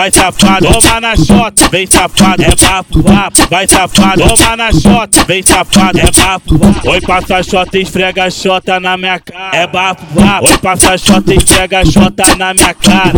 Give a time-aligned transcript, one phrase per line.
[0.00, 5.24] vai safada, toma na chota, vem safada, é bafo, bafo, vai safada, toma na chota,
[5.24, 6.88] vem safada, é bafo, bafo.
[6.88, 10.46] Oi, passa a chota, esfrega a chota na minha cara, é bafo, bafo.
[10.46, 13.12] Oi, passa a chota, esfrega a chota na minha cara.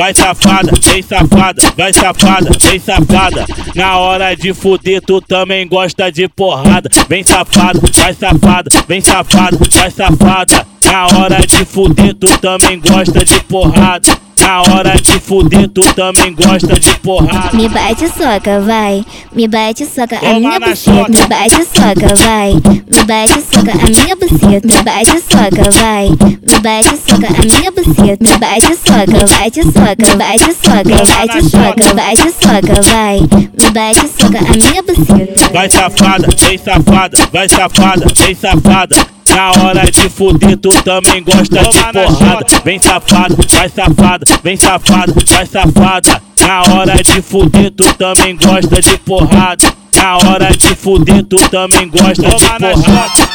[0.00, 3.44] Vai safada, vem safada, vai safada, vem safada.
[3.74, 6.88] Na hora de fuder, tu também gosta de porrada.
[7.06, 10.66] Vem safada, vai safada, vem safada, vai safada.
[10.90, 14.08] Na hora de fuder, tu também gosta de porrada.
[14.40, 17.54] Na hora de fuder, tu também gosta de porrada.
[17.54, 19.04] Me bate soca, vai.
[19.34, 21.08] Me bate soca a minha buceta.
[21.10, 22.52] Me bate soca, vai.
[22.54, 24.66] Me bate soca a minha buceta.
[24.66, 26.39] Me bate soca, vai.
[26.62, 28.18] Bate soca a minha buceta.
[28.20, 33.20] Me bate soca, bate soca, bate soca, bate soca, bate soca, vai.
[33.20, 35.52] Me bate soca a minha buceta.
[35.52, 38.96] Vai safada, vem safada, vai safada, vem safada.
[39.34, 42.46] Na hora de fuder, tu também gosta de porrada.
[42.64, 46.22] Vem safada, vai safada, vem safada, vai safada.
[46.40, 49.64] Na hora de fuder, tu também gosta de porrada.
[49.94, 53.30] Na hora de fuder, tu também gosta de porrada.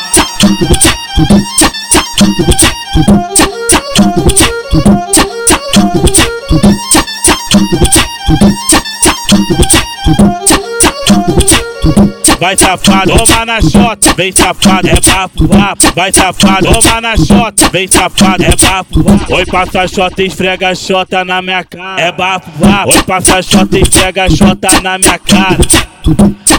[12.39, 15.93] Vai safada, toma na chota, vem safada, é bafo, bafo.
[15.93, 19.33] Vai safada, toma na chota, vem safada, é bafo, bafo.
[19.33, 22.89] Oi, passa a chota, esfrega a chota na minha cara, é bafo, bafo.
[22.91, 25.57] Oi, passa a chota, esfrega a chota na minha cara.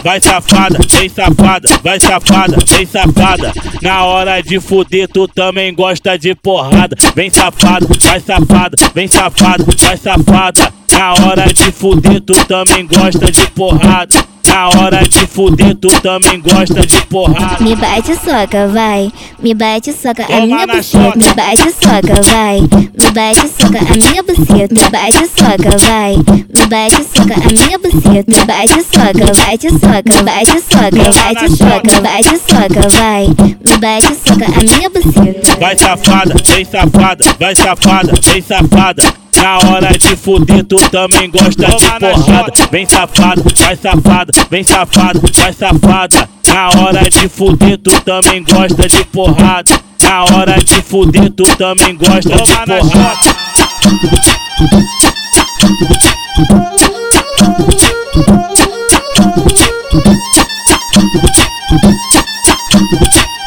[0.07, 3.51] Vai safada, vem safada, vai safada, vem safada.
[3.81, 6.95] Na hora de fuder, tu também gosta de porrada.
[7.13, 10.76] Vem safada, vai safada, vem safada, vai safada.
[10.97, 14.25] Na hora de fuder, tu também gosta de porrada.
[14.47, 17.63] Na hora de fuder, tu também gosta de porrada.
[17.63, 19.11] Me bate soca, vai.
[19.39, 21.15] Me bate soca a minha buceta.
[21.15, 22.61] Me bate soca, vai.
[22.61, 24.73] Me bate soca a minha buceta.
[24.73, 26.15] Me bate soca, vai.
[26.15, 28.25] Me bate soca a minha buceta.
[28.27, 33.27] Me bate soca, bate soca, bate soca, bate soca, bate soca, vai.
[33.27, 35.59] Me bate soca a minha buceta.
[35.59, 39.26] Vai safada, vem safada, vai safada, vem safada.
[39.41, 42.53] Na hora de fuder, tu também gosta de porrada.
[42.71, 46.29] Vem safado, vai safada, vem safado, vai safada.
[46.47, 49.71] Na hora de fuder, tu também gosta de porrada.
[50.01, 53.37] Na hora de fuder, tu também gosta de porrada.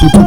[0.01, 0.20] Thank